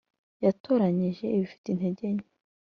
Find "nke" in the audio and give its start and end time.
2.15-2.27